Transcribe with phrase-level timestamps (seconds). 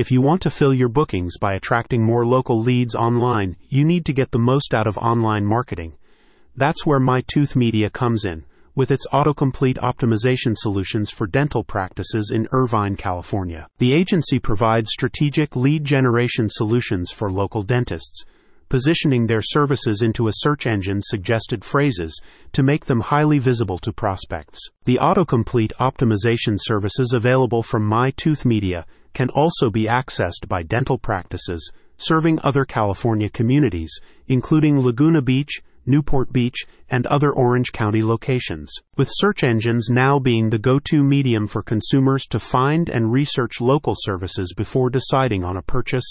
[0.00, 4.06] If you want to fill your bookings by attracting more local leads online, you need
[4.06, 5.92] to get the most out of online marketing.
[6.56, 12.30] That's where My Tooth Media comes in, with its autocomplete optimization solutions for dental practices
[12.30, 13.68] in Irvine, California.
[13.76, 18.24] The agency provides strategic lead generation solutions for local dentists
[18.70, 22.22] positioning their services into a search engine suggested phrases
[22.52, 24.60] to make them highly visible to prospects.
[24.84, 30.98] The autocomplete optimization services available from My Tooth Media can also be accessed by dental
[30.98, 31.70] practices
[32.00, 38.72] serving other California communities, including Laguna Beach, Newport Beach, and other Orange County locations.
[38.96, 43.60] With search engines now being the go to medium for consumers to find and research
[43.60, 46.08] local services before deciding on a purchase,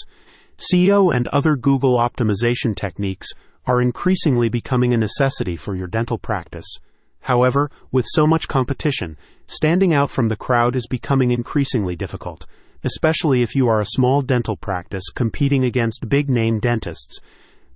[0.58, 3.28] SEO and other Google optimization techniques
[3.66, 6.78] are increasingly becoming a necessity for your dental practice.
[7.22, 12.46] However, with so much competition, standing out from the crowd is becoming increasingly difficult,
[12.84, 17.20] especially if you are a small dental practice competing against big name dentists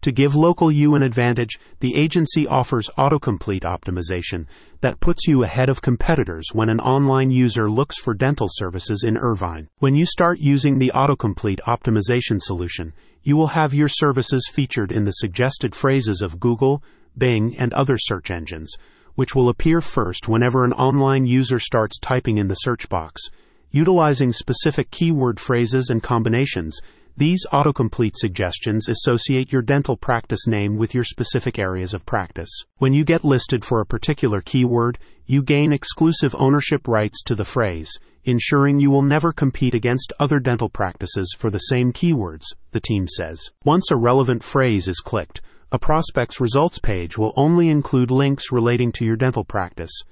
[0.04, 4.44] to give local you an advantage, the agency offers autocomplete optimization
[4.82, 9.16] that puts you ahead of competitors when an online user looks for dental services in
[9.16, 9.66] Irvine.
[9.78, 15.06] When you start using the autocomplete optimization solution, you will have your services featured in
[15.06, 16.82] the suggested phrases of Google,
[17.16, 18.76] Bing, and other search engines,
[19.14, 23.22] which will appear first whenever an online user starts typing in the search box.
[23.74, 26.78] Utilizing specific keyword phrases and combinations,
[27.16, 32.50] these autocomplete suggestions associate your dental practice name with your specific areas of practice.
[32.78, 37.44] When you get listed for a particular keyword, you gain exclusive ownership rights to the
[37.44, 37.90] phrase,
[38.22, 43.08] ensuring you will never compete against other dental practices for the same keywords, the team
[43.08, 43.50] says.
[43.64, 45.40] Once a relevant phrase is clicked,
[45.72, 50.04] a prospect's results page will only include links relating to your dental practice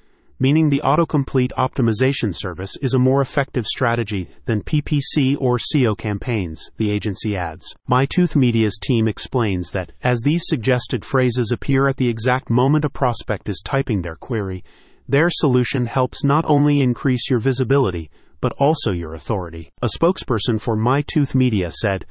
[0.43, 6.69] meaning the autocomplete optimization service is a more effective strategy than PPC or SEO campaigns,
[6.79, 7.73] the agency adds.
[7.89, 12.91] MyTooth Media's team explains that as these suggested phrases appear at the exact moment a
[12.91, 14.65] prospect is typing their query,
[15.09, 18.11] their solution helps not only increase your visibility,
[18.41, 19.71] but also your authority.
[19.81, 22.05] A spokesperson for MyTooth Media said,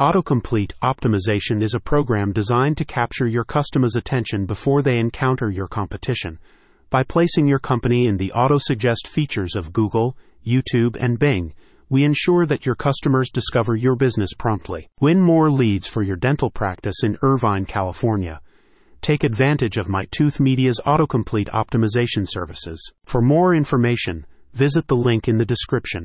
[0.00, 5.68] Autocomplete optimization is a program designed to capture your customer's attention before they encounter your
[5.68, 6.40] competition
[6.96, 11.52] by placing your company in the auto-suggest features of Google, YouTube, and Bing,
[11.90, 14.88] we ensure that your customers discover your business promptly.
[14.98, 18.40] Win more leads for your dental practice in Irvine, California.
[19.02, 22.80] Take advantage of My Tooth Media's autocomplete optimization services.
[23.04, 24.24] For more information,
[24.54, 26.04] visit the link in the description.